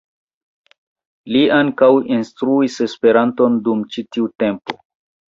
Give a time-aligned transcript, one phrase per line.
[1.33, 4.79] Li ankaŭ instruis Esperanton dum ĉi tiu tempo.